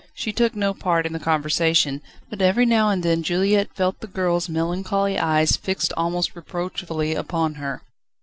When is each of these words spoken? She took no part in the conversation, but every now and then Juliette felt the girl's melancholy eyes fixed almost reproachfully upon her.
She 0.15 0.33
took 0.33 0.55
no 0.55 0.73
part 0.73 1.05
in 1.05 1.13
the 1.13 1.19
conversation, 1.19 2.01
but 2.27 2.41
every 2.41 2.65
now 2.65 2.89
and 2.89 3.03
then 3.03 3.21
Juliette 3.21 3.75
felt 3.75 3.99
the 3.99 4.07
girl's 4.07 4.49
melancholy 4.49 5.19
eyes 5.19 5.55
fixed 5.57 5.93
almost 5.95 6.35
reproachfully 6.35 7.13
upon 7.13 7.53
her. 7.61 7.83